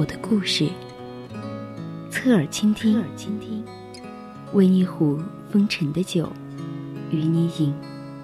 [0.00, 0.66] 我的故事，
[2.10, 3.62] 侧耳倾听，侧耳倾听，
[4.54, 5.18] 为你壶
[5.52, 6.26] 风尘的酒，
[7.10, 7.74] 与你饮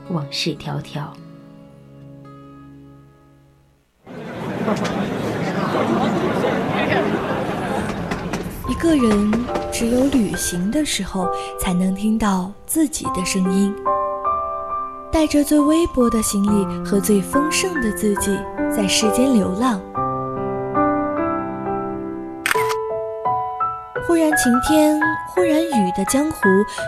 [0.09, 1.09] 往事迢迢。
[8.67, 9.31] 一个人
[9.71, 11.29] 只有旅行的时候，
[11.61, 13.75] 才能听到自己的声音，
[15.13, 18.35] 带着最微薄的行李和最丰盛的自己，
[18.75, 19.79] 在世间流浪。
[24.07, 25.01] 忽然晴天，
[25.35, 26.39] 忽然雨的江湖，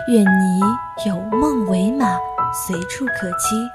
[0.07, 0.61] 愿你
[1.05, 2.17] 有梦为马，
[2.53, 3.69] 随处可栖。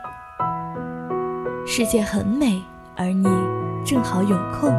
[1.67, 2.62] 世界很美，
[2.97, 3.28] 而你
[3.84, 4.70] 正好有空。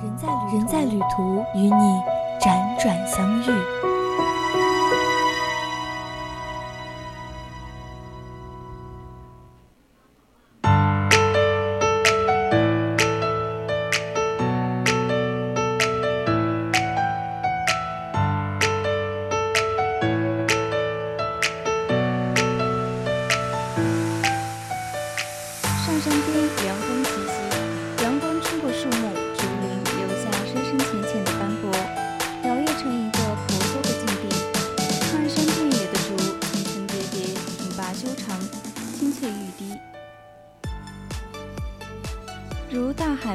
[0.00, 2.00] 人在旅人在旅途，与你
[2.40, 3.91] 辗转相遇。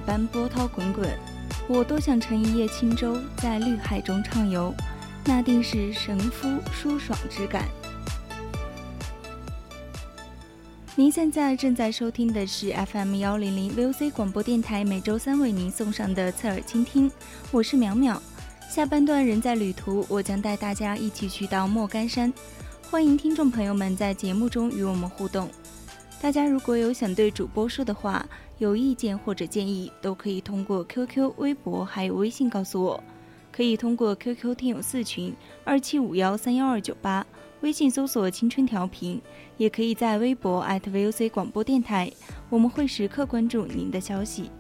[0.08, 1.06] 般波涛滚滚，
[1.68, 4.74] 我多想乘一叶轻舟，在绿海中畅游，
[5.26, 7.66] 那定是神夫舒爽之感。
[10.96, 17.12] 您现在正在收听的是 FM 幺零零 VOC 广播电台，每周三为您送上的侧耳倾听，
[17.52, 18.18] 我是淼淼。
[18.70, 22.34] 下半段人在旅途，我将带大家一起去到莫干山，
[22.90, 25.50] 欢迎听众朋友们在节目中与我们互动。
[26.22, 28.26] 大家如果有想对主播说的话，
[28.60, 33.04] 有意见或者建议，都可以通过 QQ、微博还有微信告诉我。
[33.52, 37.26] 可以通过 QQ 听友四群二七五幺三幺二九八，
[37.62, 39.20] 微信搜索“青春调频”，
[39.58, 42.12] 也可以在微博 @VOC 广播电台，
[42.50, 44.52] 我们会时刻关注您的消息。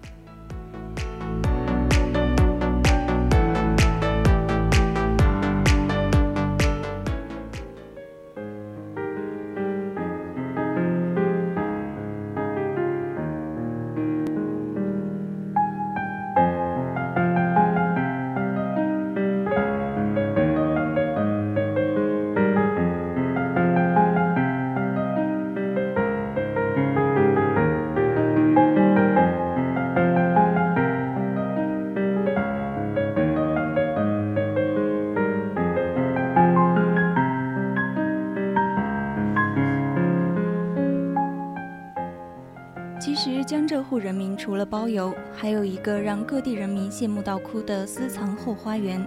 [43.58, 49.04] 江浙沪人民除了包邮，还有一个让各地人民羡慕到哭的私藏后花园。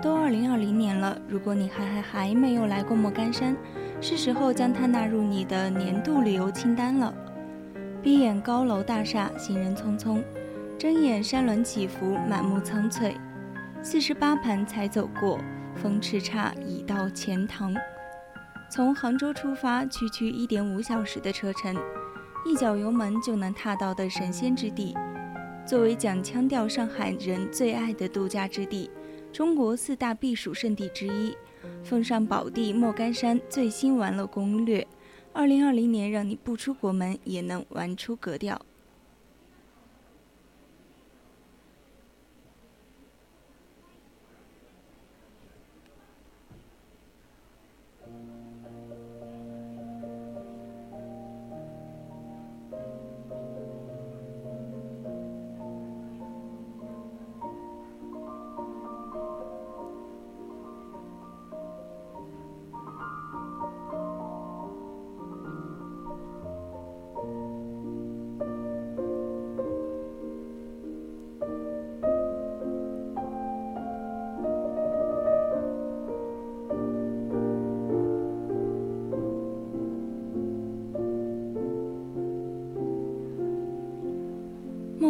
[0.00, 3.54] 都二零二零年了，如果你还还还没有来过莫干山，
[4.00, 7.12] 是时候将它纳入你的年度旅游清单了。
[8.02, 10.22] 闭眼高楼大厦，行人匆匆；
[10.78, 13.14] 睁眼山峦起伏，满目苍翠。
[13.82, 15.38] 四十八盘才走过，
[15.74, 17.74] 风叱咤已到钱塘。
[18.70, 21.76] 从杭州出发，区区一点五小时的车程。
[22.46, 24.94] 一脚油门就能踏到的神仙之地，
[25.66, 28.88] 作为讲腔调上海人最爱的度假之地，
[29.32, 31.36] 中国四大避暑胜地之一，
[31.82, 34.86] 奉上宝地莫干山最新玩乐攻略，
[35.32, 38.60] 二零二零年让你不出国门也能玩出格调。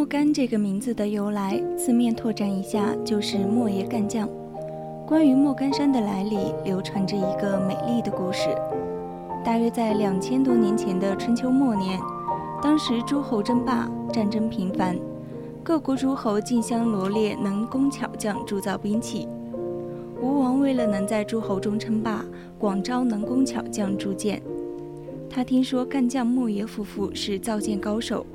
[0.09, 4.29] 干这个名字的由来，字面拓展一下就是莫爷干将。
[5.05, 8.47] 关于莫干山的来历，流传着一个美丽的故事。
[9.43, 11.99] 大约在两千多年前的春秋末年，
[12.63, 14.95] 当时诸侯争霸，战争频繁，
[15.61, 19.27] 各国诸侯竞相罗列能工巧匠铸造兵器。
[20.21, 22.23] 吴王为了能在诸侯中称霸，
[22.57, 24.41] 广招能工巧匠铸剑。
[25.29, 28.25] 他听说干将莫邪夫妇是造剑高手，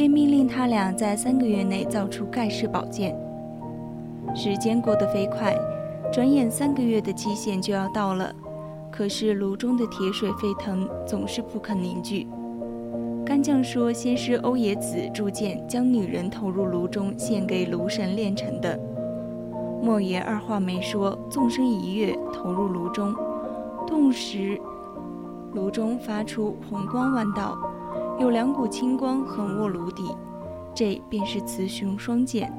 [0.00, 3.14] 便命令他俩在三个月内造出盖世宝剑。
[4.34, 5.54] 时间过得飞快，
[6.10, 8.34] 转眼三个月的期限就要到了，
[8.90, 12.26] 可是炉中的铁水沸腾，总是不肯凝聚。
[13.26, 18.80] 干将说：“先是欧冶子铸剑，将女人投入炉中，献给炉神炼成的。”
[19.84, 23.14] 莫邪二话没说，纵身一跃，投入炉中，
[23.86, 24.58] 顿时。
[25.52, 27.58] 炉中发出红光万道，
[28.20, 30.14] 有两股青光横卧炉底，
[30.74, 32.52] 这便是雌雄双剑。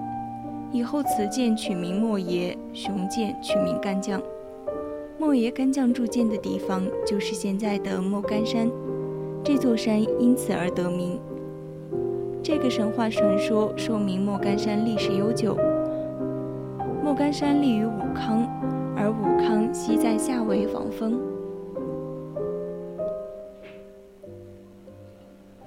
[0.72, 4.20] 以后雌剑取名莫邪，雄剑取名干将。
[5.20, 8.72] 莫邪干将铸剑的地方就是现在的莫干山，
[9.44, 11.20] 这座山因此而得名。
[12.42, 15.56] 这个神话传说说明莫干山历史悠久。
[17.04, 18.48] 莫干山立于武康，
[18.98, 21.20] 而武康西在下为防风。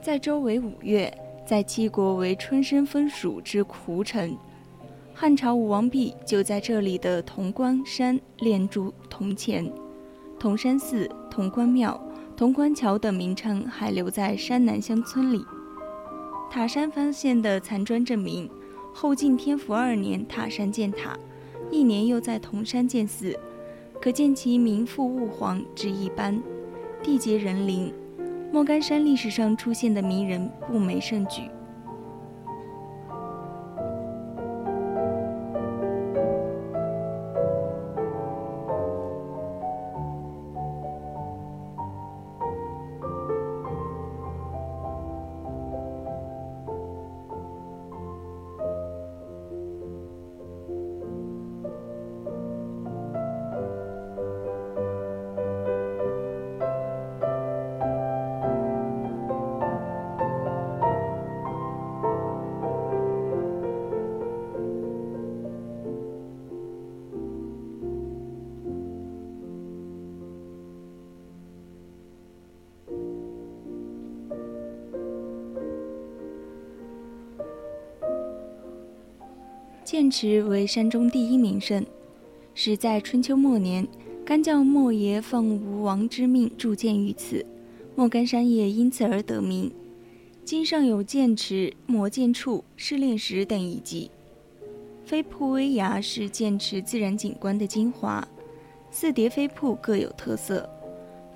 [0.04, 1.10] 在周为五月，
[1.46, 4.36] 在七国为春生风属之胡城。
[5.14, 9.72] 汉朝武王弼就在这里的潼关山炼铸铜钱。
[10.38, 11.98] 铜山寺、潼关庙、
[12.36, 15.42] 潼关桥等名称还留在山南乡村里。
[16.50, 18.46] 塔山发现的残砖证明，
[18.92, 21.18] 后晋天福二年塔山建塔，
[21.70, 23.34] 一年又在铜山建寺，
[24.02, 26.42] 可见其名副物皇之一般，
[27.02, 27.90] 地结人灵。
[28.52, 31.50] 莫干山历史上出现的名人不枚胜举。
[79.84, 81.84] 剑池为山中第一名胜，
[82.54, 83.86] 是在春秋末年，
[84.24, 87.44] 干将莫邪奉吴王之命铸剑于此，
[87.94, 89.70] 莫干山也因此而得名。
[90.42, 94.10] 今上有剑池、磨剑处、试炼石等遗迹。
[95.04, 98.26] 飞瀑危崖是剑池自然景观的精华，
[98.90, 100.66] 四叠飞瀑各有特色，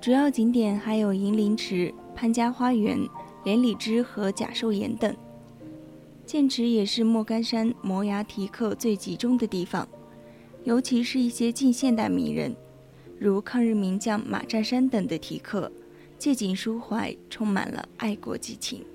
[0.01, 2.97] 主要景点还有银鳞池、潘家花园、
[3.43, 5.15] 连理枝和假寿岩等。
[6.29, 9.89] 剑池也是莫干山摩崖题刻最集中的地方，
[10.63, 12.55] 尤其是一些近现代名人，
[13.17, 15.71] 如抗日名将马占山等的题刻，
[16.19, 18.85] 借景抒怀，充满了爱国激情。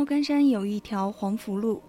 [0.00, 1.82] 莫干山有一条黄福路，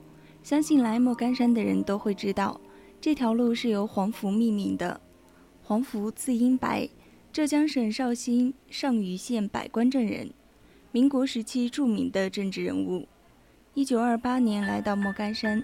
[0.44, 2.60] 相信来莫干山的人都会知道，
[3.00, 5.00] 这条路是由黄福命名的。
[5.64, 6.90] 黄福字英白，
[7.32, 10.30] 浙江省绍兴上虞县百官镇人，
[10.92, 13.08] 民国时期著名的政治人物。
[13.76, 15.64] 一九二八年来到莫干山，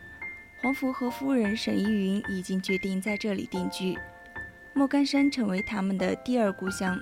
[0.62, 3.98] 黄福和夫人沈依云已经决定在这里定居，
[4.74, 6.98] 莫干山成为他们的第二故乡。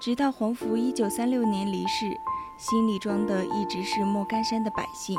[0.00, 2.06] 直到黄福一九三六年离世。
[2.58, 5.16] 心里装的一直是莫干山的百姓。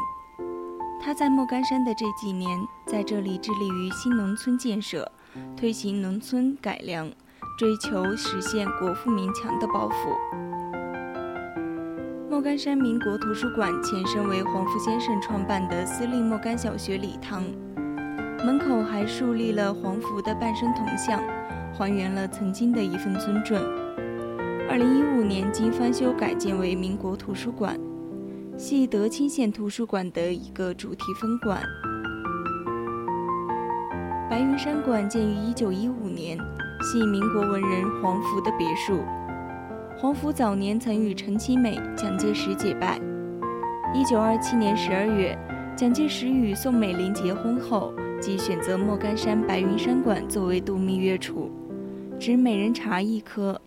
[1.01, 5.09] 他在莫干山的这几年，在这里致力于新农村建设，
[5.55, 7.09] 推行农村改良，
[7.57, 9.95] 追求实现国富民强的抱负。
[12.29, 17.41] 莫干山民国图书馆前身为黄福先生创办的私立莫干小学礼堂，
[18.45, 21.23] 门口还树立了黄福的半身铜像，
[21.73, 23.57] 还原了曾经的一份尊重。
[24.69, 27.75] 二零一五年经翻修改建为民国图书馆，
[28.55, 31.59] 系德清县图书馆的一个主题分馆。
[34.29, 36.37] 白云山馆建于1915年，
[36.83, 38.99] 系民国文人黄福的别墅。
[39.97, 43.01] 黄福早年曾与陈其美、蒋介石结拜。
[43.95, 45.39] 1927年12月，
[45.75, 51.49] 蒋介石与宋美龄结婚后，即选择莫干山白云山馆作为度蜜月处，
[52.19, 53.59] 指美人茶一棵，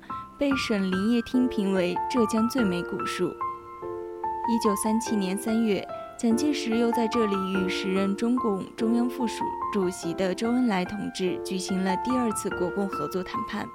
[0.43, 3.29] 被省林业厅评为浙江最美古树。
[3.29, 5.87] 一九三七年三月。
[6.23, 13.67] 蒋介石又在这里与时任中共中央副主主席的周恩来同志举行了第二次国共合作谈判。